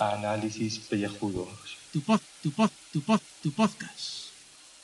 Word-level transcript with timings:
Análisis 0.00 0.80
pellejudos. 0.80 1.46
Tu 1.92 2.00
pod, 2.00 2.20
tu 2.42 2.50
pod, 2.50 2.70
tu 2.92 3.00
pod, 3.00 3.20
tu 3.44 3.52
podcast. 3.52 4.32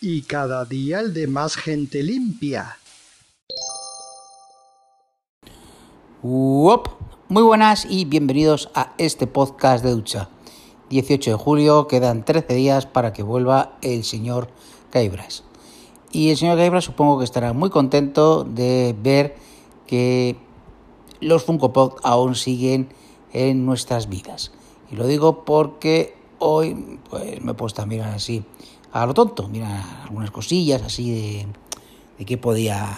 Y 0.01 0.23
cada 0.23 0.65
día 0.65 1.01
el 1.01 1.13
de 1.13 1.27
más 1.27 1.57
gente 1.57 2.05
limpia. 2.05 2.79
Uop. 6.23 6.89
Muy 7.29 7.43
buenas 7.43 7.89
y 7.91 8.05
bienvenidos 8.05 8.71
a 8.77 8.95
este 8.99 9.27
podcast 9.27 9.83
de 9.83 9.91
ducha. 9.91 10.29
18 10.91 11.33
de 11.33 11.37
julio, 11.37 11.89
quedan 11.89 12.25
13 12.25 12.55
días 12.55 12.87
para 12.87 13.13
que 13.13 13.25
vuelva 13.25 13.79
el 13.83 14.05
señor 14.05 14.49
Caibras. 14.91 15.43
Y 16.13 16.29
el 16.29 16.37
señor 16.37 16.59
Caibras 16.59 16.85
supongo 16.85 17.19
que 17.19 17.25
estará 17.25 17.55
muy 17.55 17.71
contento 17.71 18.45
de 18.45 18.95
ver 19.03 19.35
que 19.87 20.37
los 21.21 21.45
Funko 21.45 21.73
Pop 21.73 21.99
aún 22.03 22.35
siguen 22.35 22.89
en 23.33 23.65
nuestras 23.65 24.11
vidas. 24.11 24.53
Y 24.91 24.97
lo 24.97 25.07
digo 25.07 25.45
porque 25.47 26.15
hoy 26.39 26.99
pues 27.09 27.41
me 27.41 27.53
he 27.53 27.55
puesto 27.55 27.81
a 27.81 27.87
mirar 27.87 28.11
así 28.13 28.45
a 28.93 29.07
lo 29.07 29.15
tonto, 29.15 29.49
mira 29.49 30.03
algunas 30.03 30.31
cosillas 30.31 30.83
así 30.83 31.11
de, 31.11 31.47
de 32.19 32.25
qué 32.27 32.37
podía 32.37 32.95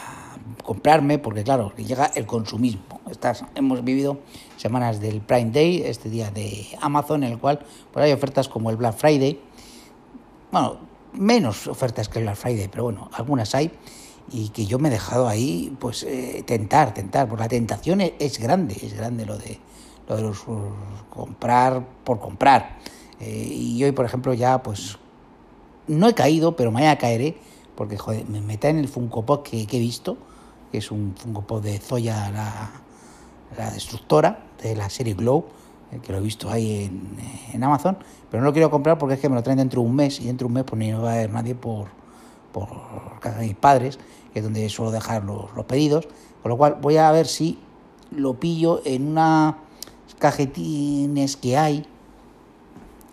comprarme, 0.65 1.19
porque 1.19 1.45
claro, 1.45 1.73
llega 1.77 2.07
el 2.17 2.27
consumismo. 2.27 3.01
Estas, 3.09 3.45
hemos 3.55 3.85
vivido 3.85 4.19
semanas 4.57 5.01
del 5.01 5.21
Prime 5.21 5.53
Day, 5.53 5.83
este 5.83 6.11
día 6.11 6.33
de 6.33 6.67
Amazon, 6.81 7.23
en 7.23 7.33
el 7.33 7.39
cual 7.39 7.61
pues 7.93 8.05
hay 8.05 8.13
ofertas 8.13 8.49
como 8.49 8.71
el 8.71 8.77
Black 8.77 8.97
Friday. 8.97 9.39
Bueno, 10.51 10.79
menos 11.15 11.67
ofertas 11.67 12.09
que 12.09 12.19
el 12.19 12.25
Black 12.25 12.37
Friday, 12.37 12.69
pero 12.69 12.85
bueno, 12.85 13.11
algunas 13.13 13.55
hay. 13.55 13.71
Y 14.31 14.49
que 14.51 14.65
yo 14.67 14.79
me 14.79 14.89
he 14.89 14.91
dejado 14.91 15.29
ahí, 15.29 15.77
pues, 15.79 16.03
eh, 16.03 16.43
tentar, 16.47 16.95
tentar, 16.95 17.29
porque 17.29 17.43
la 17.43 17.49
tentación 17.49 18.01
es, 18.01 18.13
es 18.19 18.39
grande, 18.39 18.75
es 18.83 18.95
grande 18.95 19.27
lo 19.27 19.37
de, 19.37 19.59
lo 20.09 20.17
de 20.17 20.23
los 20.23 20.45
comprar 21.11 21.87
por 22.05 22.21
comprar. 22.21 22.79
Eh, 23.21 23.47
y 23.51 23.85
hoy, 23.85 23.93
por 23.93 24.05
ejemplo, 24.05 24.35
ya 24.35 24.63
pues 24.63 24.99
no 25.87 26.09
he 26.09 26.15
caído, 26.15 26.57
pero 26.57 26.71
mañana 26.71 26.99
caeré, 26.99 27.37
porque 27.75 27.97
joder, 27.97 28.29
me 28.29 28.41
meta 28.41 28.69
en 28.69 28.79
el 28.79 28.89
Funko 28.89 29.25
Pop 29.25 29.47
que, 29.47 29.67
que 29.67 29.77
he 29.77 29.81
visto, 29.81 30.17
que 30.73 30.79
es 30.79 30.91
un 30.91 31.15
Funko 31.17 31.43
Pop 31.43 31.63
de 31.63 31.79
Zoya, 31.79 32.31
la, 32.31 32.71
la 33.57 33.71
destructora 33.71 34.47
de 34.63 34.75
la 34.75 34.91
serie 34.91 35.15
Glow, 35.15 35.47
eh, 35.47 35.64
que 36.03 36.13
lo 36.13 36.19
he 36.19 36.21
visto 36.21 36.51
ahí 36.51 36.91
en, 37.53 37.63
Amazon, 37.65 37.97
pero 38.31 38.43
no 38.43 38.49
lo 38.49 38.53
quiero 38.53 38.71
comprar 38.71 38.99
porque 38.99 39.15
es 39.15 39.21
que 39.21 39.29
me 39.29 39.37
lo 39.37 39.43
traen 39.43 39.59
dentro 39.59 39.81
de 39.81 39.89
un 39.89 39.95
mes 39.95 40.21
y 40.21 40.27
dentro 40.27 40.47
de 40.47 40.49
un 40.49 40.55
mes 40.55 40.65
pues 40.65 40.79
ni 40.79 40.93
va 40.93 41.11
a 41.11 41.15
haber 41.15 41.31
nadie 41.31 41.55
por, 41.55 41.87
por 42.53 42.69
casa 43.21 43.39
de 43.39 43.47
mis 43.47 43.57
padres, 43.57 43.99
que 44.33 44.41
es 44.41 44.45
donde 44.45 44.69
suelo 44.69 44.91
dejar 44.91 45.25
los, 45.25 45.55
los 45.55 45.65
pedidos, 45.65 46.09
con 46.43 46.51
lo 46.51 46.57
cual 46.57 46.79
voy 46.81 46.97
a 46.97 47.11
ver 47.13 47.27
si 47.27 47.59
lo 48.11 48.35
pillo 48.35 48.83
en 48.85 49.09
una 49.09 49.59
cajetines 50.19 51.37
que 51.37 51.57
hay 51.57 51.87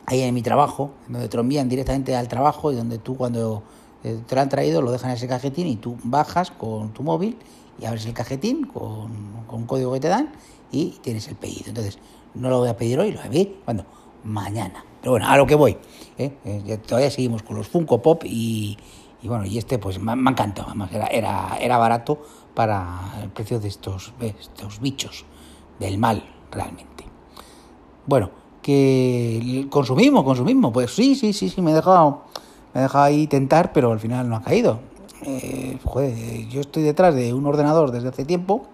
ahí 0.05 0.21
en 0.21 0.33
mi 0.33 0.41
trabajo, 0.41 0.91
donde 1.07 1.29
te 1.29 1.37
lo 1.37 1.41
envían 1.41 1.69
directamente 1.69 2.15
al 2.15 2.27
trabajo 2.27 2.71
y 2.71 2.75
donde 2.75 2.97
tú 2.97 3.15
cuando 3.15 3.63
te 4.01 4.35
lo 4.35 4.41
han 4.41 4.49
traído 4.49 4.81
lo 4.81 4.91
dejan 4.91 5.11
en 5.11 5.17
ese 5.17 5.27
cajetín 5.27 5.67
y 5.67 5.75
tú 5.75 5.97
bajas 6.03 6.51
con 6.51 6.93
tu 6.93 7.03
móvil 7.03 7.37
y 7.79 7.85
abres 7.85 8.05
el 8.05 8.13
cajetín 8.13 8.65
con, 8.65 9.11
con 9.47 9.61
un 9.61 9.65
código 9.65 9.93
que 9.93 9.99
te 9.99 10.07
dan 10.07 10.31
y 10.71 10.97
tienes 11.01 11.27
el 11.27 11.35
pedido. 11.35 11.65
Entonces, 11.67 11.99
no 12.35 12.49
lo 12.49 12.59
voy 12.59 12.69
a 12.69 12.77
pedir 12.77 12.99
hoy, 12.99 13.11
lo 13.11 13.17
voy 13.17 13.27
a 13.27 13.31
pedir 13.31 13.61
cuando 13.65 13.85
mañana. 14.23 14.83
Pero 15.01 15.11
bueno, 15.11 15.27
a 15.27 15.37
lo 15.37 15.45
que 15.45 15.55
voy. 15.55 15.77
¿eh? 16.17 16.31
Eh, 16.45 16.77
todavía 16.85 17.09
seguimos 17.09 17.43
con 17.43 17.57
los 17.57 17.67
Funko 17.67 18.01
Pop 18.01 18.23
y, 18.25 18.77
y 19.21 19.27
bueno, 19.27 19.45
y 19.45 19.57
este 19.57 19.79
pues 19.79 19.99
me, 19.99 20.15
me 20.15 20.29
ha 20.29 20.31
encantado. 20.31 20.73
Era, 20.91 21.07
era, 21.07 21.57
era 21.59 21.77
barato 21.77 22.21
para 22.53 23.19
el 23.21 23.29
precio 23.29 23.59
de 23.59 23.67
estos, 23.67 24.13
estos 24.19 24.79
bichos 24.79 25.25
del 25.79 25.97
mal, 25.97 26.23
realmente. 26.51 27.05
Bueno, 28.05 28.29
que 28.61 29.67
consumimos, 29.69 30.23
consumimos. 30.23 30.71
Pues 30.71 30.93
sí, 30.93 31.15
sí, 31.15 31.33
sí, 31.33 31.49
sí, 31.49 31.61
me 31.61 31.71
he 31.71 31.75
dejado, 31.75 32.23
me 32.73 32.81
he 32.81 32.83
dejado 32.83 33.05
ahí 33.05 33.27
tentar, 33.27 33.73
pero 33.73 33.91
al 33.91 33.99
final 33.99 34.29
no 34.29 34.35
ha 34.35 34.41
caído. 34.41 34.79
Eh, 35.23 35.77
joder, 35.83 36.47
yo 36.49 36.61
estoy 36.61 36.83
detrás 36.83 37.13
de 37.13 37.33
un 37.33 37.45
ordenador 37.45 37.91
desde 37.91 38.09
hace 38.09 38.25
tiempo, 38.25 38.67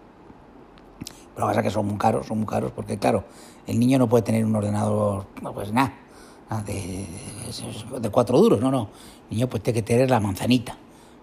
lo 1.37 1.45
que 1.45 1.49
pasa 1.49 1.59
es 1.59 1.65
que 1.65 1.71
son 1.71 1.85
muy 1.85 1.97
caros, 1.97 2.25
son 2.25 2.39
muy 2.39 2.47
caros, 2.47 2.71
porque 2.71 2.97
claro, 2.97 3.23
el 3.67 3.79
niño 3.79 3.99
no 3.99 4.09
puede 4.09 4.23
tener 4.23 4.43
un 4.43 4.55
ordenador, 4.55 5.27
pues 5.53 5.71
nada, 5.71 5.93
de, 6.65 7.05
cuatro 8.11 8.39
duros, 8.39 8.59
no, 8.59 8.71
no. 8.71 8.89
El 9.29 9.37
niño 9.37 9.47
pues 9.47 9.61
tiene 9.61 9.81
que 9.81 9.83
tener 9.83 10.09
la 10.09 10.19
manzanita, 10.19 10.75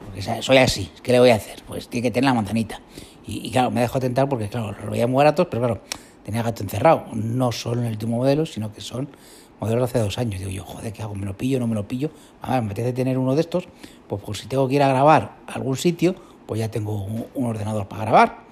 porque 0.04 0.22
soy 0.22 0.58
así, 0.58 0.90
¿qué 1.02 1.12
le 1.12 1.18
voy 1.18 1.30
a 1.30 1.36
hacer? 1.36 1.62
Pues 1.66 1.88
tiene 1.88 2.08
que 2.08 2.10
tener 2.12 2.28
la 2.28 2.34
manzanita. 2.34 2.80
Y, 3.26 3.50
claro, 3.50 3.70
me 3.70 3.80
dejo 3.80 3.98
tentar 3.98 4.28
porque, 4.28 4.48
claro, 4.48 4.74
lo 4.84 4.90
veía 4.90 5.06
muy 5.06 5.16
baratos, 5.16 5.46
pero 5.50 5.62
claro, 5.62 5.80
tenía 6.24 6.42
gato 6.42 6.62
encerrado. 6.62 7.06
No 7.14 7.52
solo 7.52 7.80
en 7.80 7.86
el 7.86 7.92
último 7.92 8.18
modelo, 8.18 8.44
sino 8.44 8.70
que 8.70 8.82
son 8.82 9.08
modelos 9.60 9.80
de 9.80 9.84
hace 9.84 9.98
dos 9.98 10.18
años. 10.18 10.40
Digo 10.40 10.50
yo, 10.50 10.62
joder, 10.62 10.92
¿qué 10.92 11.02
hago? 11.02 11.14
¿Me 11.14 11.24
lo 11.24 11.34
pillo? 11.34 11.58
¿No 11.58 11.66
me 11.66 11.74
lo 11.74 11.88
pillo? 11.88 12.10
A 12.42 12.52
ver, 12.52 12.60
me 12.60 12.66
apetece 12.66 12.92
tener 12.92 13.16
uno 13.16 13.34
de 13.34 13.40
estos, 13.40 13.66
pues 14.08 14.22
por 14.22 14.36
si 14.36 14.46
tengo 14.46 14.68
que 14.68 14.74
ir 14.74 14.82
a 14.82 14.88
grabar 14.88 15.36
algún 15.46 15.78
sitio, 15.78 16.14
pues 16.46 16.60
ya 16.60 16.70
tengo 16.70 17.02
un 17.02 17.46
ordenador 17.46 17.88
para 17.88 18.02
grabar. 18.02 18.43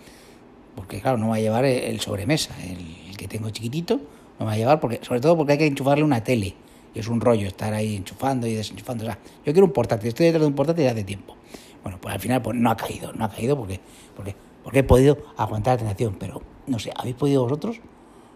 Porque 0.82 1.00
claro, 1.00 1.16
no 1.16 1.28
va 1.28 1.36
a 1.36 1.38
llevar 1.38 1.64
el, 1.64 2.00
sobremesa, 2.00 2.52
el, 2.60 3.16
que 3.16 3.28
tengo 3.28 3.50
chiquitito, 3.50 4.00
no 4.40 4.46
va 4.46 4.52
a 4.52 4.56
llevar, 4.56 4.80
porque, 4.80 4.98
sobre 5.00 5.20
todo 5.20 5.36
porque 5.36 5.52
hay 5.52 5.58
que 5.58 5.66
enchufarle 5.66 6.02
una 6.02 6.24
tele. 6.24 6.56
Y 6.92 6.98
es 6.98 7.06
un 7.06 7.20
rollo 7.20 7.46
estar 7.46 7.72
ahí 7.72 7.94
enchufando 7.94 8.48
y 8.48 8.54
desenchufando. 8.54 9.04
O 9.04 9.06
sea, 9.06 9.16
yo 9.46 9.52
quiero 9.52 9.64
un 9.64 9.72
portátil, 9.72 10.08
estoy 10.08 10.26
detrás 10.26 10.40
de 10.40 10.48
un 10.48 10.54
portátil 10.54 10.84
ya 10.84 10.90
hace 10.90 11.04
tiempo. 11.04 11.36
Bueno, 11.84 11.98
pues 12.00 12.12
al 12.12 12.20
final 12.20 12.42
pues 12.42 12.56
no 12.56 12.68
ha 12.68 12.76
caído, 12.76 13.12
no 13.12 13.24
ha 13.24 13.28
caído 13.28 13.56
porque, 13.56 13.78
porque, 14.16 14.34
porque 14.64 14.80
he 14.80 14.82
podido 14.82 15.18
aguantar 15.36 15.74
la 15.74 15.78
tentación, 15.78 16.16
pero 16.18 16.42
no 16.66 16.80
sé, 16.80 16.90
¿habéis 16.96 17.14
podido 17.14 17.44
vosotros? 17.44 17.80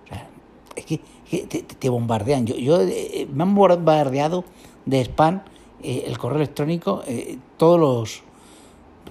O 0.05 0.07
sea, 0.07 0.29
es 0.77 0.85
que, 0.85 1.01
te, 1.49 1.63
te, 1.63 1.89
bombardean. 1.89 2.47
Yo, 2.47 2.55
yo 2.55 2.81
eh, 2.81 3.27
me 3.33 3.43
han 3.43 3.57
bombardeado 3.57 4.45
de 4.85 5.01
spam 5.01 5.43
eh, 5.83 6.05
el 6.07 6.17
correo 6.17 6.39
electrónico, 6.39 7.03
eh, 7.09 7.39
todos 7.57 7.81
los 7.81 8.23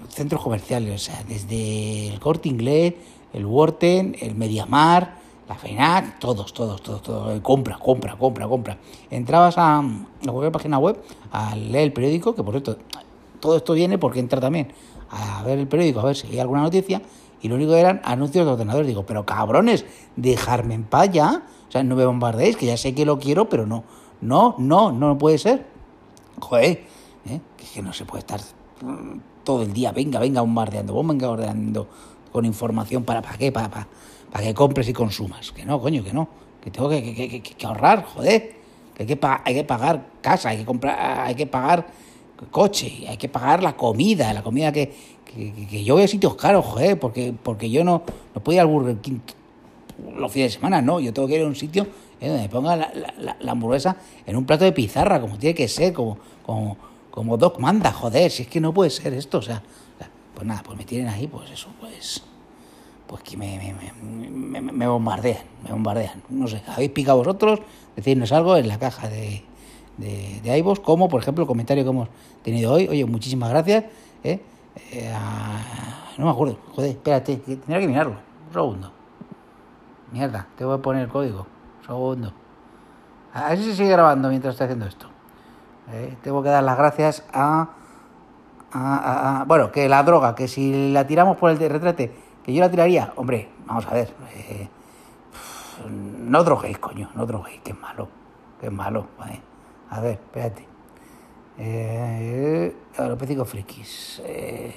centros 0.08 0.42
comerciales, 0.42 0.94
o 0.94 0.98
sea, 0.98 1.22
desde 1.28 2.08
el 2.08 2.20
Corte 2.20 2.48
Inglés, 2.48 2.94
el 3.36 3.44
Worten, 3.44 4.16
el 4.20 4.34
Mediamar, 4.34 5.16
la 5.46 5.54
FENAC, 5.54 6.18
todos, 6.18 6.54
todos, 6.54 6.82
todos, 6.82 7.02
todos, 7.02 7.40
compra, 7.40 7.78
compra, 7.78 8.16
compra, 8.16 8.48
compra. 8.48 8.78
Entrabas 9.10 9.58
a, 9.58 9.78
a 9.78 9.82
cualquier 10.24 10.52
página 10.52 10.78
web 10.78 10.98
a 11.30 11.54
leer 11.54 11.84
el 11.84 11.92
periódico, 11.92 12.34
que 12.34 12.42
por 12.42 12.54
cierto, 12.54 12.78
todo 13.38 13.56
esto 13.58 13.74
viene 13.74 13.98
porque 13.98 14.20
entra 14.20 14.40
también 14.40 14.72
a 15.10 15.42
ver 15.44 15.58
el 15.58 15.68
periódico, 15.68 16.00
a 16.00 16.04
ver 16.04 16.16
si 16.16 16.26
hay 16.28 16.38
alguna 16.38 16.62
noticia, 16.62 17.02
y 17.42 17.48
lo 17.48 17.56
único 17.56 17.72
que 17.72 17.80
eran 17.80 18.00
anuncios 18.04 18.46
de 18.46 18.52
ordenadores. 18.52 18.88
Digo, 18.88 19.04
pero 19.04 19.26
cabrones, 19.26 19.84
dejarme 20.16 20.74
en 20.74 20.84
paz 20.84 21.10
ya. 21.12 21.42
O 21.68 21.70
sea, 21.70 21.82
no 21.82 21.94
me 21.94 22.06
bombardeéis, 22.06 22.56
que 22.56 22.64
ya 22.64 22.78
sé 22.78 22.94
que 22.94 23.04
lo 23.04 23.18
quiero, 23.18 23.50
pero 23.50 23.66
no, 23.66 23.84
no, 24.22 24.54
no, 24.58 24.92
no 24.92 25.18
puede 25.18 25.36
ser. 25.36 25.66
Joder, 26.40 26.84
¿eh? 27.26 27.40
que 27.74 27.82
no 27.82 27.92
se 27.92 28.06
puede 28.06 28.20
estar 28.20 28.40
todo 29.44 29.62
el 29.62 29.72
día, 29.72 29.92
venga, 29.92 30.18
venga, 30.18 30.40
bombardeando, 30.40 30.94
venga, 30.94 31.28
bombardeando 31.28 31.86
con 32.36 32.44
información 32.44 33.02
para, 33.02 33.22
¿para 33.22 33.38
qué? 33.38 33.50
Para, 33.50 33.70
para, 33.70 33.88
para 34.30 34.44
que 34.44 34.52
compres 34.52 34.86
y 34.90 34.92
consumas. 34.92 35.52
Que 35.52 35.64
no, 35.64 35.80
coño, 35.80 36.04
que 36.04 36.12
no. 36.12 36.28
Que 36.60 36.70
tengo 36.70 36.86
que, 36.90 37.02
que, 37.02 37.40
que, 37.40 37.66
ahorrar, 37.66 38.04
joder. 38.04 38.56
Que 38.94 39.04
hay 39.04 39.06
que, 39.06 39.18
hay 39.42 39.54
que 39.54 39.64
pagar 39.64 40.06
casa, 40.20 40.50
hay 40.50 40.58
que 40.58 40.66
comprar, 40.66 41.22
hay 41.26 41.34
que 41.34 41.46
pagar 41.46 41.86
coche, 42.50 43.06
hay 43.08 43.16
que 43.16 43.30
pagar 43.30 43.62
la 43.62 43.74
comida, 43.74 44.34
la 44.34 44.42
comida 44.42 44.70
que, 44.70 44.92
que, 45.24 45.82
yo 45.82 45.94
voy 45.94 46.02
a 46.04 46.08
sitios 46.08 46.34
caros, 46.34 46.66
joder, 46.66 47.00
porque, 47.00 47.32
porque 47.42 47.70
yo 47.70 47.82
no, 47.84 48.02
no 48.34 48.42
puedo 48.42 48.56
ir 48.56 48.60
al 48.60 48.66
Burger 48.66 48.98
King 48.98 49.20
los 50.18 50.30
fines 50.30 50.52
de 50.52 50.58
semana, 50.58 50.82
no, 50.82 51.00
yo 51.00 51.14
tengo 51.14 51.26
que 51.26 51.36
ir 51.36 51.42
a 51.42 51.46
un 51.46 51.56
sitio 51.56 51.86
donde 52.20 52.42
me 52.42 52.48
ponga 52.50 52.76
la, 52.76 52.92
la, 53.18 53.36
la, 53.40 53.52
hamburguesa 53.52 53.96
en 54.26 54.36
un 54.36 54.44
plato 54.44 54.64
de 54.64 54.72
pizarra, 54.72 55.18
como 55.22 55.38
tiene 55.38 55.54
que 55.54 55.68
ser, 55.68 55.94
como, 55.94 56.18
como, 56.44 56.76
como 57.10 57.38
Doc 57.38 57.58
manda, 57.58 57.92
joder, 57.92 58.30
si 58.30 58.42
es 58.42 58.48
que 58.48 58.60
no 58.60 58.74
puede 58.74 58.90
ser 58.90 59.14
esto, 59.14 59.38
o 59.38 59.42
sea, 59.42 59.62
pues 60.36 60.46
nada, 60.46 60.62
pues 60.62 60.76
me 60.76 60.84
tienen 60.84 61.08
ahí, 61.08 61.26
pues 61.26 61.50
eso, 61.50 61.70
pues, 61.80 62.22
pues 63.06 63.22
que 63.22 63.38
me, 63.38 63.58
me, 64.02 64.60
me, 64.60 64.60
me 64.60 64.86
bombardean, 64.86 65.42
me 65.64 65.70
bombardean, 65.72 66.22
no 66.28 66.46
sé, 66.46 66.62
habéis 66.68 66.90
picado 66.90 67.16
vosotros, 67.16 67.60
decidnos 67.96 68.30
algo 68.32 68.54
en 68.58 68.68
la 68.68 68.78
caja 68.78 69.08
de, 69.08 69.42
de, 69.96 70.40
de 70.42 70.58
iVoox, 70.58 70.80
como 70.80 71.08
por 71.08 71.22
ejemplo 71.22 71.44
el 71.44 71.48
comentario 71.48 71.84
que 71.84 71.90
hemos 71.90 72.08
tenido 72.42 72.74
hoy. 72.74 72.86
Oye, 72.86 73.04
muchísimas 73.06 73.48
gracias. 73.48 73.84
¿eh? 74.22 74.42
Eh, 74.92 75.12
no 76.18 76.26
me 76.26 76.30
acuerdo, 76.30 76.58
joder, 76.74 76.90
espérate, 76.90 77.36
tendría 77.38 77.80
que 77.80 77.88
mirarlo. 77.88 78.16
Un 78.48 78.52
segundo. 78.52 78.92
Mierda, 80.12 80.46
te 80.56 80.66
voy 80.66 80.74
a 80.74 80.82
poner 80.82 81.04
el 81.04 81.08
código. 81.08 81.46
Un 81.80 81.86
segundo. 81.86 82.32
A 83.32 83.48
ver 83.48 83.58
si 83.58 83.64
se 83.64 83.76
sigue 83.76 83.90
grabando 83.90 84.28
mientras 84.28 84.52
estoy 84.52 84.66
haciendo 84.66 84.86
esto. 84.86 85.06
Eh, 85.92 86.14
tengo 86.22 86.42
que 86.42 86.50
dar 86.50 86.62
las 86.62 86.76
gracias 86.76 87.24
a, 87.32 87.70
a, 88.72 88.96
a, 88.96 89.40
a, 89.40 89.44
Bueno, 89.44 89.72
que 89.72 89.88
la 89.88 90.02
droga, 90.02 90.34
que 90.34 90.48
si 90.48 90.92
la 90.92 91.06
tiramos 91.06 91.36
por 91.36 91.50
el 91.50 91.58
retrete, 91.58 92.12
que 92.44 92.52
yo 92.52 92.60
la 92.60 92.70
tiraría. 92.70 93.12
Hombre, 93.16 93.48
vamos 93.66 93.86
a 93.86 93.94
ver. 93.94 94.12
Eh, 94.34 94.68
no 95.88 96.42
droguéis, 96.44 96.78
coño, 96.78 97.10
no 97.14 97.26
droguéis, 97.26 97.60
que 97.62 97.72
es 97.72 97.80
malo. 97.80 98.08
Que 98.60 98.70
malo, 98.70 99.06
¿vale? 99.18 99.40
A 99.90 100.00
ver, 100.00 100.12
espérate. 100.12 100.66
Eh, 101.58 102.76
alopécico 102.98 103.44
frikis. 103.44 104.22
Eh, 104.24 104.74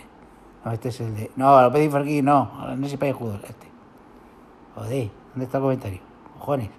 No, 0.64 0.72
este 0.72 0.90
es 0.90 1.00
el 1.00 1.16
de. 1.16 1.32
No, 1.36 1.78
y 1.78 1.90
Farquí, 1.90 2.22
no. 2.22 2.76
No 2.76 2.88
sé 2.88 2.98
si 2.98 3.12
judos, 3.12 3.40
este. 3.44 3.68
Joder, 4.76 5.10
¿dónde 5.34 5.46
está 5.46 5.58
el 5.58 5.64
comentario? 5.64 6.00
Cojones. 6.38 6.70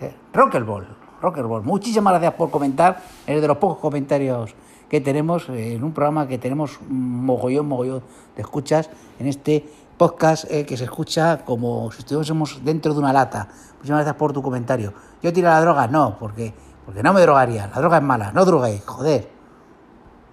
Eh, 0.00 0.14
Rockerball, 0.32 0.86
Rockerball. 1.20 1.62
Muchísimas 1.62 2.12
gracias 2.14 2.34
por 2.34 2.50
comentar. 2.50 3.02
Es 3.26 3.40
de 3.40 3.46
los 3.46 3.58
pocos 3.58 3.78
comentarios 3.78 4.54
que 4.90 5.00
tenemos 5.00 5.48
en 5.48 5.84
un 5.84 5.92
programa 5.92 6.26
que 6.26 6.36
tenemos 6.36 6.80
mogollón, 6.88 7.68
mogollón 7.68 8.02
de 8.34 8.42
escuchas 8.42 8.90
en 9.20 9.28
este 9.28 9.64
podcast 9.96 10.50
eh, 10.50 10.66
que 10.66 10.76
se 10.76 10.84
escucha 10.84 11.44
como 11.44 11.92
si 11.92 12.00
estuviésemos 12.00 12.64
dentro 12.64 12.92
de 12.92 12.98
una 12.98 13.12
lata. 13.12 13.46
Muchísimas 13.76 14.00
gracias 14.00 14.16
por 14.16 14.32
tu 14.32 14.42
comentario. 14.42 14.92
Yo 15.22 15.32
tiro 15.32 15.48
la 15.48 15.60
droga, 15.60 15.86
no, 15.86 16.18
porque, 16.18 16.52
porque 16.84 17.04
no 17.04 17.12
me 17.12 17.20
drogaría. 17.20 17.68
La 17.68 17.80
droga 17.80 17.98
es 17.98 18.02
mala, 18.02 18.32
no 18.32 18.44
droguéis, 18.44 18.84
joder. 18.84 19.30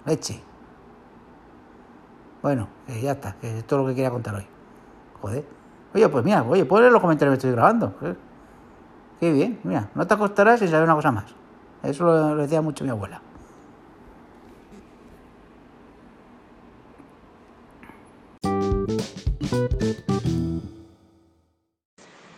Leche. 0.06 0.42
Bueno, 2.42 2.68
ya 3.02 3.12
está, 3.12 3.34
que 3.34 3.60
es 3.60 3.68
todo 3.68 3.82
lo 3.82 3.88
que 3.90 3.96
quería 3.96 4.10
contar 4.10 4.36
hoy. 4.36 4.48
Joder. 5.22 5.46
Oye, 5.94 6.10
pues 6.10 6.26
mira, 6.26 6.44
oye, 6.44 6.66
puedes 6.66 6.82
leer 6.82 6.94
los 6.94 7.02
comentarios 7.02 7.34
que 7.34 7.38
estoy 7.38 7.52
grabando. 7.52 7.94
Qué 9.20 9.32
bien, 9.32 9.60
mira, 9.64 9.90
no 9.94 10.08
te 10.08 10.14
acostarás 10.16 10.60
sin 10.60 10.70
saber 10.70 10.86
una 10.86 10.96
cosa 10.96 11.12
más. 11.12 11.26
Eso 11.84 12.06
lo 12.06 12.38
decía 12.38 12.62
mucho 12.62 12.84
mi 12.84 12.90
abuela. 12.90 13.22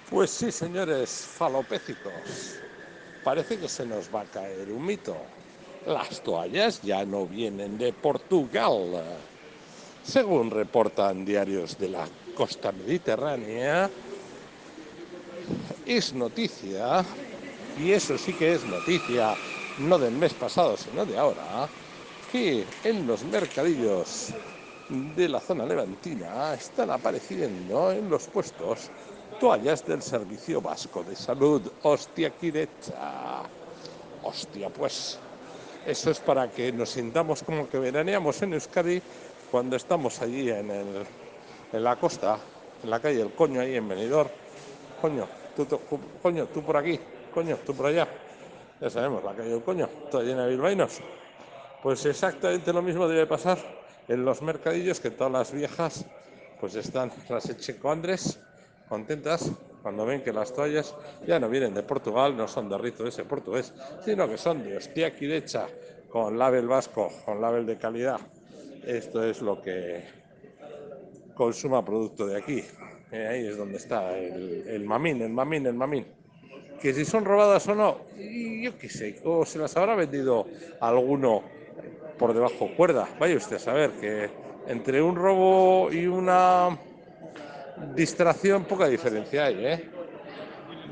Pues 0.09 0.31
sí, 0.31 0.51
señores 0.51 1.27
falopécicos. 1.27 2.65
Parece 3.21 3.59
que 3.59 3.69
se 3.69 3.85
nos 3.85 4.09
va 4.13 4.21
a 4.21 4.29
caer 4.29 4.71
un 4.71 4.85
mito. 4.85 5.29
Las 5.85 6.21
toallas 6.23 6.81
ya 6.81 7.05
no 7.05 7.27
vienen 7.27 7.77
de 7.77 7.93
Portugal. 7.93 9.31
Según 10.01 10.51
reportan 10.51 11.25
diarios 11.25 11.77
de 11.77 11.89
la 11.89 12.09
costa 12.33 12.71
mediterránea, 12.71 13.93
es 15.85 16.13
noticia, 16.13 17.05
y 17.73 17.91
eso 17.91 18.17
sí 18.17 18.35
que 18.35 18.53
es 18.53 18.65
noticia, 18.65 19.39
no 19.77 19.99
del 19.99 20.15
mes 20.15 20.35
pasado, 20.35 20.77
sino 20.77 21.05
de 21.05 21.17
ahora, 21.17 21.71
que 22.25 22.77
en 22.83 23.05
los 23.07 23.23
mercadillos 23.25 24.37
de 24.87 25.29
la 25.29 25.39
zona 25.41 25.65
levantina 25.65 26.53
están 26.53 26.89
apareciendo 26.91 27.91
en 27.91 28.09
los 28.09 28.27
puestos 28.29 28.91
toallas 29.39 29.85
del 29.85 30.01
Servicio 30.01 30.61
Vasco 30.61 31.03
de 31.03 31.15
Salud. 31.15 31.61
Hostia, 31.83 32.29
Quirecha. 32.31 33.43
Hostia, 34.23 34.69
pues. 34.69 35.17
Eso 35.85 36.11
es 36.11 36.19
para 36.19 36.51
que 36.51 36.71
nos 36.71 36.89
sintamos 36.89 37.41
como 37.41 37.67
que 37.69 37.79
veraneamos 37.79 38.41
en 38.41 38.53
Euskadi 38.53 39.01
cuando 39.49 39.77
estamos 39.77 40.21
allí 40.21 40.49
en, 40.49 40.69
el, 40.69 41.05
en 41.71 41.83
la 41.83 41.95
costa, 41.95 42.37
en 42.83 42.89
la 42.89 42.99
calle 42.99 43.21
El 43.21 43.31
Coño, 43.31 43.61
ahí 43.61 43.75
en 43.75 43.87
Benidorm. 43.87 44.29
Coño, 45.01 45.25
tú, 45.55 45.65
tú, 45.65 45.79
coño, 46.21 46.45
tú 46.47 46.61
por 46.61 46.75
aquí, 46.75 46.99
coño, 47.33 47.57
tú 47.65 47.73
por 47.73 47.87
allá. 47.87 48.07
Ya 48.81 48.89
sabemos, 48.89 49.23
la 49.23 49.33
calle 49.33 49.53
El 49.53 49.63
Coño, 49.63 49.87
toda 50.11 50.23
llena 50.23 50.43
de 50.43 50.51
bilbaínos. 50.51 50.99
Pues 51.81 52.05
exactamente 52.05 52.73
lo 52.73 52.81
mismo 52.81 53.07
debe 53.07 53.25
pasar 53.25 53.57
en 54.07 54.25
los 54.25 54.41
mercadillos 54.41 54.99
que 54.99 55.11
todas 55.11 55.31
las 55.31 55.51
viejas 55.53 56.05
pues 56.59 56.75
están 56.75 57.09
las 57.29 57.49
Andrés 57.85 58.37
contentas 58.89 59.51
cuando 59.81 60.05
ven 60.05 60.21
que 60.21 60.33
las 60.33 60.53
toallas 60.53 60.95
ya 61.25 61.39
no 61.39 61.47
vienen 61.47 61.73
de 61.73 61.83
Portugal, 61.83 62.35
no 62.35 62.47
son 62.47 62.67
de 62.67 62.77
rito 62.77 63.07
ese 63.07 63.23
portugués, 63.23 63.73
sino 64.03 64.27
que 64.27 64.37
son 64.37 64.63
de 64.63 64.79
hecha 65.37 65.67
con 66.09 66.37
label 66.37 66.67
vasco, 66.67 67.09
con 67.23 67.39
label 67.39 67.65
de 67.65 67.77
calidad. 67.77 68.19
Esto 68.85 69.23
es 69.23 69.41
lo 69.41 69.61
que 69.61 70.03
consuma 71.33 71.85
producto 71.85 72.27
de 72.27 72.37
aquí. 72.37 72.63
Eh, 73.11 73.27
ahí 73.27 73.47
es 73.47 73.57
donde 73.57 73.77
está 73.77 74.17
el, 74.17 74.67
el, 74.67 74.83
mamín, 74.83 75.21
el 75.21 75.29
mamín, 75.29 75.65
el 75.65 75.73
mamín. 75.73 76.05
Que 76.81 76.93
si 76.93 77.05
son 77.05 77.25
robadas 77.25 77.67
o 77.67 77.75
no, 77.75 77.97
yo 78.17 78.77
qué 78.77 78.89
sé, 78.89 79.21
o 79.23 79.45
se 79.45 79.59
las 79.59 79.75
habrá 79.77 79.95
vendido 79.95 80.45
alguno 80.79 81.43
por 82.17 82.33
debajo 82.33 82.69
cuerda. 82.75 83.07
Vaya 83.19 83.37
usted 83.37 83.57
a 83.57 83.59
saber 83.59 83.91
que 83.91 84.29
entre 84.67 85.01
un 85.01 85.15
robo 85.15 85.91
y 85.91 86.07
una 86.07 86.77
distracción 87.95 88.65
poca 88.65 88.87
diferencia 88.87 89.45
hay, 89.45 89.65
¿eh? 89.65 89.89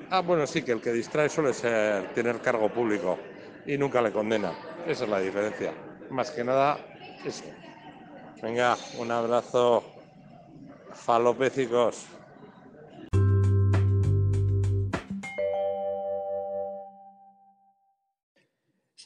Ah, 0.09 0.21
bueno, 0.21 0.47
sí, 0.47 0.61
que 0.61 0.71
el 0.71 0.81
que 0.81 0.91
distrae 0.91 1.29
suele 1.29 1.53
ser 1.53 2.13
tener 2.13 2.39
cargo 2.39 2.69
público 2.69 3.17
y 3.65 3.77
nunca 3.77 4.01
le 4.01 4.11
condena. 4.11 4.51
Esa 4.87 5.03
es 5.03 5.09
la 5.09 5.19
diferencia. 5.19 5.73
Más 6.09 6.31
que 6.31 6.43
nada, 6.43 6.79
eso. 7.25 7.45
Venga, 8.41 8.77
un 8.97 9.11
abrazo, 9.11 9.83
falopécicos. 10.93 12.16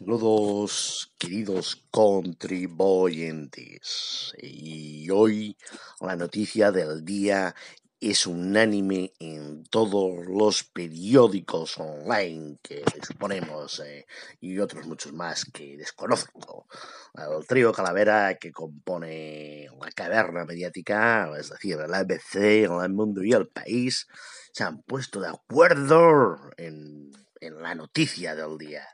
Saludos, 0.04 1.14
queridos 1.20 1.86
contribuyentes. 1.92 4.34
Y 4.42 5.08
hoy 5.12 5.56
la 6.00 6.16
noticia 6.16 6.72
del 6.72 7.06
día 7.06 7.54
es 8.00 8.26
unánime 8.26 9.14
en 9.20 9.64
todos 9.66 10.26
los 10.26 10.64
periódicos 10.64 11.78
online 11.78 12.58
que 12.64 12.84
suponemos 13.06 13.80
eh, 13.82 14.08
y 14.40 14.58
otros 14.58 14.88
muchos 14.88 15.14
más 15.14 15.46
que 15.46 15.78
desconozco. 15.78 16.66
El 17.14 17.46
trío 17.46 17.72
Calavera 17.72 18.40
que 18.40 18.52
compone 18.52 19.68
la 19.80 19.92
caverna 19.92 20.46
mediática, 20.46 21.30
es 21.38 21.52
decir, 21.52 21.78
el 21.80 21.94
ABC, 21.94 22.64
el 22.64 22.90
Mundo 22.90 23.24
y 23.24 23.34
el 23.34 23.50
País, 23.50 24.08
se 24.52 24.64
han 24.64 24.82
puesto 24.82 25.22
de 25.22 25.28
acuerdo 25.28 26.38
en 26.58 27.12
en 27.42 27.62
la 27.62 27.76
noticia 27.76 28.34
del 28.36 28.58
día. 28.58 28.88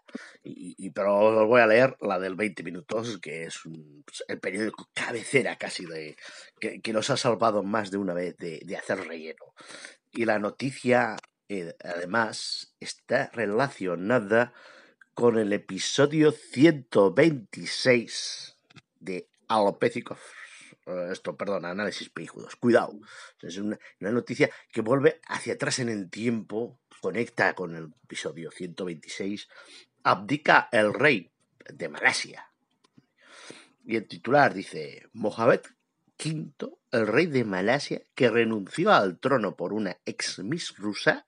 Y, 0.43 0.89
pero 0.91 1.17
os 1.19 1.47
voy 1.47 1.61
a 1.61 1.67
leer 1.67 1.95
la 2.01 2.19
del 2.19 2.35
20 2.35 2.63
minutos, 2.63 3.19
que 3.19 3.43
es 3.43 3.59
pues, 3.63 4.23
el 4.27 4.39
periódico 4.39 4.89
cabecera 4.93 5.55
casi 5.57 5.85
de 5.85 6.17
que, 6.59 6.81
nos 6.93 7.09
ha 7.09 7.17
salvado 7.17 7.63
más 7.63 7.91
de 7.91 7.97
una 7.97 8.13
vez 8.13 8.37
de, 8.37 8.77
hacer 8.77 9.05
relleno. 9.07 9.53
Y 10.11 10.25
la 10.25 10.39
noticia, 10.39 11.17
eh, 11.49 11.75
además, 11.83 12.73
está 12.79 13.29
relacionada 13.33 14.53
con 15.13 15.37
el 15.37 15.51
episodio 15.53 16.31
126 16.31 18.57
de 18.99 19.27
Alopécicos 19.47 20.19
esto, 21.11 21.35
perdón, 21.35 21.65
análisis 21.65 22.09
películas. 22.09 22.55
Cuidado. 22.55 22.99
Es 23.41 23.57
una, 23.57 23.79
noticia 23.99 24.49
que 24.71 24.81
vuelve 24.81 25.19
hacia 25.27 25.53
atrás 25.53 25.79
en 25.79 25.89
el 25.89 26.09
tiempo, 26.09 26.79
conecta 27.01 27.53
con 27.53 27.75
el 27.75 27.93
episodio 28.03 28.51
126. 28.51 29.47
Abdica 30.03 30.69
el 30.71 30.93
rey 30.93 31.31
de 31.69 31.89
Malasia. 31.89 32.51
Y 33.85 33.95
el 33.95 34.07
titular 34.07 34.53
dice: 34.53 35.07
Mohamed 35.13 35.61
V, 36.23 36.77
el 36.91 37.07
rey 37.07 37.25
de 37.27 37.43
Malasia, 37.43 38.01
que 38.15 38.29
renunció 38.29 38.91
al 38.91 39.19
trono 39.19 39.55
por 39.55 39.73
una 39.73 39.97
ex 40.05 40.39
Miss 40.39 40.75
rusa, 40.77 41.27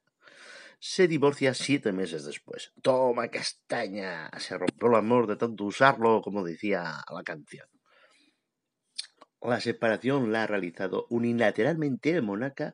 se 0.80 1.08
divorcia 1.08 1.54
siete 1.54 1.92
meses 1.92 2.24
después. 2.24 2.72
Toma 2.82 3.28
castaña, 3.28 4.32
se 4.40 4.58
rompió 4.58 4.88
el 4.88 4.96
amor 4.96 5.28
de 5.28 5.36
tanto 5.36 5.66
usarlo, 5.66 6.22
como 6.22 6.44
decía 6.44 7.04
la 7.14 7.24
canción. 7.24 7.68
La 9.42 9.60
separación 9.60 10.32
la 10.32 10.44
ha 10.44 10.48
realizado 10.48 11.08
unilateralmente 11.10 12.12
el 12.12 12.24
Monaca 12.24 12.74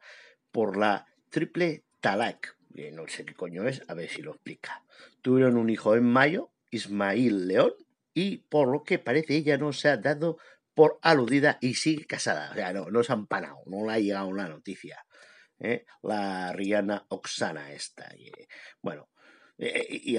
por 0.52 0.78
la 0.78 1.08
triple 1.30 1.86
talak. 2.00 2.58
No 2.94 3.08
sé 3.08 3.26
qué 3.26 3.34
coño 3.34 3.68
es, 3.68 3.84
a 3.88 3.94
ver 3.94 4.10
si 4.10 4.22
lo 4.22 4.32
explica. 4.32 4.84
Tuvieron 5.22 5.58
un 5.58 5.70
hijo 5.70 5.96
en 5.96 6.04
mayo, 6.04 6.52
Ismail 6.72 7.48
León, 7.48 7.74
y 8.14 8.38
por 8.38 8.68
lo 8.68 8.84
que 8.84 9.00
parece 9.00 9.36
ella 9.36 9.58
no 9.58 9.74
se 9.74 9.90
ha 9.90 9.98
dado 9.98 10.38
por 10.74 11.00
aludida 11.02 11.58
y 11.62 11.76
sigue 11.76 12.06
casada. 12.06 12.52
O 12.52 12.54
sea, 12.54 12.74
no, 12.74 12.90
no 12.90 13.04
se 13.04 13.14
ha 13.14 13.16
empanado, 13.16 13.58
no 13.66 13.86
le 13.86 13.94
ha 13.94 14.00
llegado 14.00 14.28
una 14.28 14.50
noticia. 14.50 15.06
¿eh? 15.60 15.86
La 16.04 16.54
Rihanna 16.54 17.06
Oxana 17.10 17.72
esta. 17.72 18.14
bueno, 18.82 19.10
eh, 19.58 19.88
y 19.90 20.18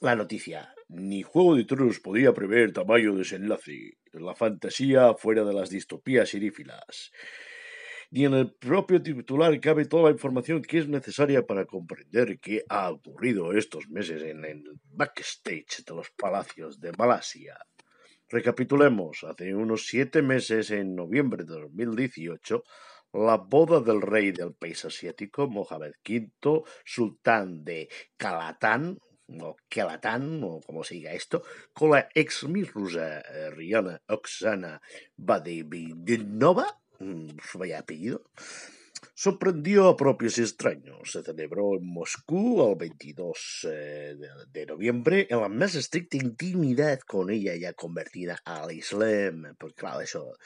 la 0.00 0.16
noticia. 0.16 0.74
Ni 0.96 1.22
Juego 1.22 1.56
de 1.56 1.64
Tronos 1.64 1.98
podía 1.98 2.32
prever 2.32 2.72
tamaño 2.72 3.16
desenlace 3.16 3.98
la 4.12 4.34
fantasía 4.34 5.12
fuera 5.14 5.42
de 5.44 5.52
las 5.52 5.68
distopías 5.68 6.32
irífilas. 6.34 7.10
Ni 8.12 8.24
en 8.24 8.34
el 8.34 8.54
propio 8.54 9.02
titular 9.02 9.58
cabe 9.60 9.86
toda 9.86 10.04
la 10.04 10.10
información 10.10 10.62
que 10.62 10.78
es 10.78 10.86
necesaria 10.86 11.44
para 11.44 11.64
comprender 11.64 12.38
qué 12.38 12.62
ha 12.68 12.92
ocurrido 12.92 13.52
estos 13.52 13.88
meses 13.88 14.22
en 14.22 14.44
el 14.44 14.62
backstage 14.84 15.84
de 15.84 15.94
los 15.96 16.10
palacios 16.10 16.78
de 16.78 16.92
Malasia. 16.96 17.58
Recapitulemos, 18.28 19.24
hace 19.24 19.52
unos 19.52 19.86
siete 19.86 20.22
meses, 20.22 20.70
en 20.70 20.94
noviembre 20.94 21.42
de 21.42 21.54
2018, 21.54 22.62
la 23.14 23.36
boda 23.36 23.80
del 23.80 24.00
rey 24.00 24.30
del 24.30 24.54
país 24.54 24.84
asiático, 24.84 25.48
Mohamed 25.48 25.94
V, 26.08 26.62
sultán 26.84 27.64
de 27.64 27.88
Calatán, 28.16 28.98
o 29.28 29.56
Kelatan, 29.68 30.42
o 30.44 30.60
como 30.60 30.84
se 30.84 30.94
diga 30.94 31.12
esto, 31.12 31.42
con 31.72 31.90
la 31.90 32.08
ex 32.14 32.44
Miss 32.44 32.72
rusa 32.72 33.20
eh, 33.20 33.50
Rihanna 33.50 34.02
Oksana 34.08 34.80
Badebinova, 35.16 36.80
mm, 36.98 37.28
vaya 37.54 37.78
apellido, 37.78 38.22
sorprendió 39.14 39.88
a 39.88 39.96
propios 39.96 40.38
extraños. 40.38 41.12
Se 41.12 41.22
celebró 41.22 41.76
en 41.76 41.86
Moscú 41.86 42.66
el 42.68 42.76
22 42.76 43.68
eh, 43.70 44.16
de, 44.52 44.66
noviembre 44.66 45.26
en 45.30 45.40
la 45.40 45.48
más 45.48 45.74
estricta 45.74 46.16
intimidad 46.16 47.00
con 47.00 47.30
ella 47.30 47.54
ya 47.54 47.72
convertida 47.72 48.38
al 48.44 48.72
Islam. 48.72 49.54
Porque 49.58 49.76
claro, 49.76 50.00
eso, 50.00 50.36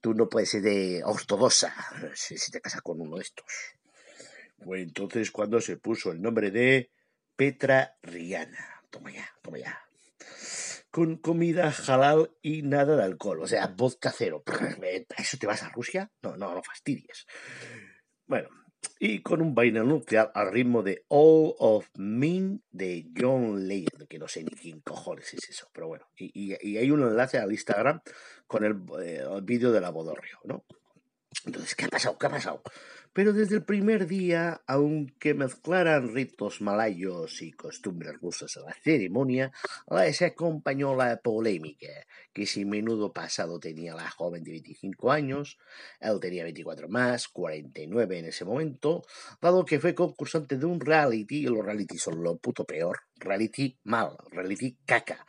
tú 0.00 0.14
no 0.14 0.28
puedes 0.28 0.50
ser 0.50 1.02
ortodoxa 1.04 1.74
si 2.14 2.36
te 2.50 2.60
casas 2.60 2.82
con 2.82 3.00
uno 3.00 3.16
de 3.16 3.22
estos. 3.22 3.46
Fue 4.64 4.80
entonces 4.80 5.30
cuando 5.30 5.60
se 5.60 5.76
puso 5.76 6.12
el 6.12 6.22
nombre 6.22 6.50
de 6.50 6.90
Petra 7.36 7.96
Rihanna. 8.02 8.84
Toma 8.90 9.10
ya, 9.10 9.28
toma 9.42 9.58
ya. 9.58 9.78
Con 10.90 11.16
comida 11.16 11.72
halal 11.88 12.30
y 12.42 12.62
nada 12.62 12.96
de 12.96 13.04
alcohol. 13.04 13.40
O 13.40 13.46
sea, 13.46 13.68
vodka 13.68 14.12
cero. 14.16 14.44
¿Eso 15.16 15.38
te 15.38 15.46
vas 15.46 15.62
a 15.62 15.70
Rusia? 15.70 16.10
No, 16.22 16.36
no, 16.36 16.54
no 16.54 16.62
fastidies. 16.62 17.26
Bueno, 18.26 18.48
y 18.98 19.20
con 19.22 19.40
un 19.40 19.54
baile 19.54 19.80
anuncial 19.80 20.30
al 20.34 20.52
ritmo 20.52 20.82
de 20.82 21.04
All 21.08 21.54
of 21.58 21.88
Me 21.96 22.60
de 22.70 23.10
John 23.16 23.66
Legend, 23.66 24.06
que 24.08 24.18
no 24.18 24.28
sé 24.28 24.44
ni 24.44 24.50
quién 24.50 24.80
cojones 24.80 25.32
es 25.34 25.48
eso, 25.48 25.68
pero 25.72 25.88
bueno. 25.88 26.06
Y, 26.16 26.54
hay 26.76 26.90
un 26.90 27.02
enlace 27.02 27.38
al 27.38 27.50
Instagram 27.50 28.00
con 28.46 28.64
el, 28.64 28.82
eh, 29.02 29.24
el 29.28 29.42
vídeo 29.42 29.72
de 29.72 29.80
la 29.80 29.90
Bodorrio, 29.90 30.38
¿no? 30.44 30.64
Entonces, 31.44 31.74
¿qué 31.74 31.86
ha 31.86 31.88
pasado? 31.88 32.18
¿Qué 32.18 32.26
ha 32.26 32.30
pasado? 32.30 32.62
Pero 33.14 33.34
desde 33.34 33.56
el 33.56 33.64
primer 33.64 34.06
día, 34.06 34.62
aunque 34.66 35.34
mezclaran 35.34 36.14
ritos 36.14 36.62
malayos 36.62 37.42
y 37.42 37.52
costumbres 37.52 38.18
rusas 38.18 38.56
a 38.56 38.60
la 38.60 38.72
ceremonia, 38.72 39.52
les 39.90 40.22
acompañó 40.22 40.96
la 40.96 41.18
polémica, 41.18 41.88
que 42.32 42.46
si 42.46 42.64
menudo 42.64 43.12
pasado 43.12 43.60
tenía 43.60 43.94
la 43.94 44.08
joven 44.08 44.42
de 44.44 44.52
25 44.52 45.12
años, 45.12 45.58
él 46.00 46.20
tenía 46.20 46.44
24 46.44 46.88
más, 46.88 47.28
49 47.28 48.18
en 48.18 48.24
ese 48.24 48.46
momento, 48.46 49.04
dado 49.42 49.66
que 49.66 49.78
fue 49.78 49.94
concursante 49.94 50.56
de 50.56 50.64
un 50.64 50.80
reality, 50.80 51.40
y 51.40 51.46
los 51.48 51.62
reality 51.62 51.98
son 51.98 52.22
lo 52.22 52.38
puto 52.38 52.64
peor, 52.64 53.00
reality 53.16 53.78
mal, 53.84 54.16
reality 54.30 54.78
caca 54.86 55.26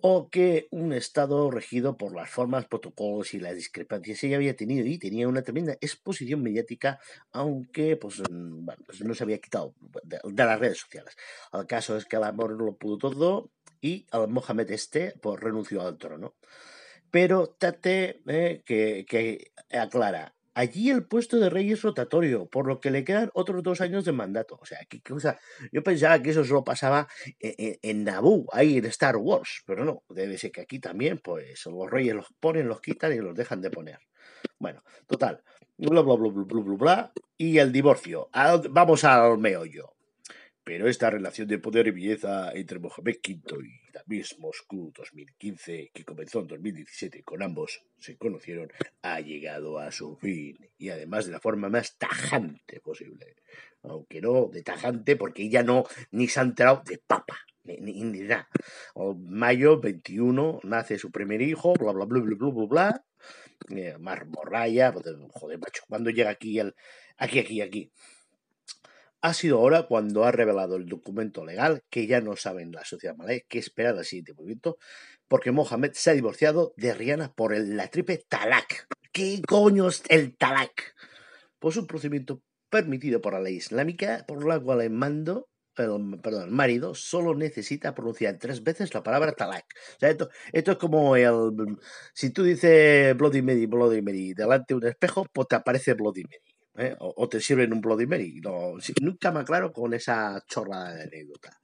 o 0.00 0.28
que 0.30 0.68
un 0.70 0.92
Estado 0.92 1.50
regido 1.50 1.96
por 1.96 2.14
las 2.14 2.30
formas, 2.30 2.66
protocolos 2.66 3.34
y 3.34 3.40
las 3.40 3.54
discrepancias 3.54 4.22
ella 4.24 4.36
había 4.36 4.56
tenido 4.56 4.86
y 4.86 4.98
tenía 4.98 5.28
una 5.28 5.42
tremenda 5.42 5.74
exposición 5.80 6.42
mediática, 6.42 7.00
aunque 7.32 7.96
pues, 7.96 8.22
bueno, 8.30 8.82
pues 8.86 9.02
no 9.02 9.14
se 9.14 9.24
había 9.24 9.38
quitado 9.38 9.74
de, 10.04 10.20
de, 10.22 10.44
las 10.44 10.60
redes 10.60 10.78
sociales. 10.78 11.16
El 11.52 11.66
caso 11.66 11.96
es 11.96 12.04
que 12.04 12.16
el 12.16 12.24
amor 12.24 12.56
no 12.56 12.64
lo 12.64 12.76
pudo 12.76 12.98
todo 12.98 13.50
y 13.80 14.06
al 14.10 14.28
Mohamed 14.28 14.70
este 14.70 15.14
pues, 15.20 15.40
renunció 15.40 15.82
al 15.82 15.98
trono. 15.98 16.34
Pero 17.10 17.46
Tate, 17.46 18.20
eh, 18.26 18.62
que, 18.64 19.06
que 19.08 19.52
aclara, 19.70 20.34
Allí 20.58 20.90
el 20.90 21.06
puesto 21.06 21.38
de 21.38 21.50
rey 21.50 21.70
es 21.70 21.82
rotatorio, 21.82 22.46
por 22.46 22.66
lo 22.66 22.80
que 22.80 22.90
le 22.90 23.04
quedan 23.04 23.30
otros 23.32 23.62
dos 23.62 23.80
años 23.80 24.04
de 24.04 24.10
mandato. 24.10 24.58
O 24.60 24.66
sea, 24.66 24.80
¿qué 24.88 25.00
cosa? 25.00 25.38
Yo 25.70 25.84
pensaba 25.84 26.20
que 26.20 26.30
eso 26.30 26.42
solo 26.42 26.64
pasaba 26.64 27.06
en, 27.38 27.54
en, 27.58 27.78
en 27.80 28.02
Naboo, 28.02 28.48
ahí 28.52 28.78
en 28.78 28.84
Star 28.86 29.18
Wars, 29.18 29.62
pero 29.66 29.84
no, 29.84 30.02
debe 30.08 30.36
ser 30.36 30.50
que 30.50 30.62
aquí 30.62 30.80
también, 30.80 31.18
pues 31.18 31.64
los 31.66 31.88
reyes 31.88 32.16
los 32.16 32.26
ponen, 32.40 32.66
los 32.66 32.80
quitan 32.80 33.12
y 33.12 33.18
los 33.18 33.36
dejan 33.36 33.60
de 33.60 33.70
poner. 33.70 34.00
Bueno, 34.58 34.82
total, 35.06 35.44
bla, 35.76 36.02
bla, 36.02 36.16
bla, 36.16 36.28
bla, 36.28 36.44
bla, 36.44 36.60
bla, 36.60 36.74
bla 36.74 37.12
y 37.36 37.58
el 37.58 37.70
divorcio. 37.70 38.28
Vamos 38.70 39.04
al 39.04 39.38
meollo. 39.38 39.94
Pero 40.68 40.86
esta 40.86 41.08
relación 41.08 41.48
de 41.48 41.58
poder 41.58 41.86
y 41.86 41.92
belleza 41.92 42.52
entre 42.52 42.78
Mohamed 42.78 43.16
V 43.26 43.64
y 43.64 43.98
Miss 44.04 44.38
Moscú 44.38 44.92
2015, 44.94 45.92
que 45.94 46.04
comenzó 46.04 46.40
en 46.40 46.46
2017 46.46 47.22
con 47.22 47.42
ambos 47.42 47.82
se 47.96 48.18
conocieron, 48.18 48.70
ha 49.00 49.18
llegado 49.20 49.78
a 49.78 49.90
su 49.90 50.16
fin. 50.16 50.58
Y 50.76 50.90
además 50.90 51.24
de 51.24 51.32
la 51.32 51.40
forma 51.40 51.70
más 51.70 51.96
tajante 51.96 52.80
posible. 52.80 53.36
Aunque 53.82 54.20
no 54.20 54.50
de 54.52 54.62
tajante, 54.62 55.16
porque 55.16 55.44
ella 55.44 55.62
no 55.62 55.84
ni 56.10 56.28
se 56.28 56.40
ha 56.40 56.42
enterado 56.42 56.82
de 56.84 56.98
papa. 56.98 57.38
Ni, 57.64 57.78
ni, 57.78 58.20
nada. 58.20 58.50
En 58.94 59.24
mayo 59.26 59.80
21 59.80 60.60
nace 60.64 60.98
su 60.98 61.10
primer 61.10 61.40
hijo, 61.40 61.72
bla, 61.80 61.92
bla, 61.92 62.04
bla, 62.04 62.20
bla, 62.20 62.36
bla, 62.36 62.50
bla, 62.50 62.66
bla. 62.66 63.04
Eh, 63.74 63.96
más 63.98 64.26
morraya, 64.26 64.92
joder, 65.32 65.58
macho, 65.58 65.84
¿cuándo 65.88 66.10
llega 66.10 66.28
aquí. 66.28 66.60
Aquí, 67.16 67.38
aquí, 67.38 67.62
aquí? 67.62 67.90
Ha 69.20 69.34
sido 69.34 69.58
ahora 69.58 69.84
cuando 69.84 70.24
ha 70.24 70.32
revelado 70.32 70.76
el 70.76 70.86
documento 70.86 71.44
legal 71.44 71.82
que 71.90 72.06
ya 72.06 72.20
no 72.20 72.36
saben 72.36 72.72
la 72.72 72.84
sociedad 72.84 73.16
malaya 73.16 73.40
qué 73.48 73.58
esperar 73.58 73.94
del 73.96 74.04
siguiente 74.04 74.34
movimiento, 74.34 74.78
porque 75.28 75.52
Mohamed 75.52 75.92
se 75.94 76.10
ha 76.10 76.14
divorciado 76.14 76.72
de 76.76 76.94
Rihanna 76.94 77.34
por 77.34 77.54
el, 77.54 77.76
la 77.76 77.88
triple 77.88 78.24
talak. 78.28 78.86
¿Qué 79.12 79.42
coño 79.46 79.88
es 79.88 80.02
el 80.08 80.36
talak? 80.36 80.94
Pues 81.58 81.76
un 81.76 81.86
procedimiento 81.86 82.42
permitido 82.70 83.20
por 83.20 83.32
la 83.32 83.40
ley 83.40 83.56
islámica, 83.56 84.24
por 84.26 84.46
la 84.46 84.60
cual 84.60 84.82
el 84.82 84.90
mando, 84.90 85.48
el, 85.76 86.20
perdón, 86.22 86.44
el 86.44 86.50
marido 86.50 86.94
solo 86.94 87.34
necesita 87.34 87.94
pronunciar 87.94 88.38
tres 88.38 88.62
veces 88.62 88.94
la 88.94 89.02
palabra 89.02 89.32
talak. 89.32 89.64
O 89.96 89.98
sea, 89.98 90.10
esto, 90.10 90.28
esto 90.52 90.72
es 90.72 90.78
como 90.78 91.16
el, 91.16 91.52
si 92.14 92.30
tú 92.30 92.44
dices 92.44 93.16
Bloody 93.16 93.42
Mary, 93.42 93.66
Bloody 93.66 94.02
Mary, 94.02 94.34
delante 94.34 94.74
de 94.74 94.78
un 94.78 94.86
espejo, 94.86 95.26
pues 95.32 95.48
te 95.48 95.56
aparece 95.56 95.94
Bloody 95.94 96.22
Mary. 96.24 96.57
¿Eh? 96.78 96.96
O, 96.98 97.28
te 97.28 97.40
sirven 97.40 97.72
un 97.72 97.80
Bloody 97.80 98.06
Mary. 98.06 98.40
Nunca 99.00 99.32
me 99.32 99.40
aclaro 99.40 99.72
con 99.72 99.94
esa 99.94 100.42
chorrada 100.46 100.94
de 100.94 101.02
anécdota 101.02 101.60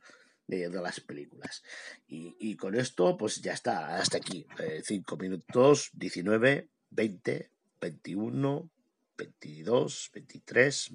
de, 0.46 0.68
las 0.68 1.00
películas. 1.00 1.62
Y, 2.06 2.36
y, 2.38 2.56
con 2.56 2.74
esto, 2.74 3.16
pues 3.16 3.40
ya 3.40 3.52
está, 3.52 3.96
hasta 3.96 4.18
aquí. 4.18 4.46
5 4.82 5.14
eh, 5.14 5.18
minutos, 5.18 5.90
19, 5.94 6.68
20, 6.90 7.50
21, 7.80 8.70
22, 9.16 10.10
23. 10.12 10.90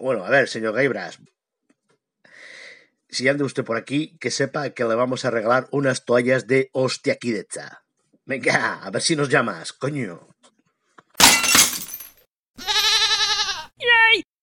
Bueno, 0.00 0.24
a 0.24 0.30
ver, 0.30 0.48
señor 0.48 0.74
Gaibras. 0.74 1.20
Si 3.08 3.28
anda 3.28 3.44
usted 3.44 3.64
por 3.64 3.76
aquí, 3.76 4.16
que 4.18 4.30
sepa 4.30 4.70
que 4.70 4.84
le 4.84 4.94
vamos 4.94 5.24
a 5.24 5.30
regalar 5.30 5.68
unas 5.70 6.04
toallas 6.04 6.46
de 6.46 6.70
hostiaquidecha. 6.72 7.84
Venga, 8.24 8.82
a 8.82 8.90
ver 8.90 9.02
si 9.02 9.14
nos 9.14 9.28
llamas, 9.28 9.72
coño. 9.72 10.33